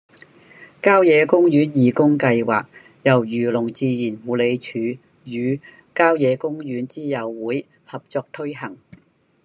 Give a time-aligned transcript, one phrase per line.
[0.81, 2.65] 郊野公園義工計劃
[3.03, 5.61] 由漁農自然護理署與
[5.93, 8.79] 郊野公園之友會合作推行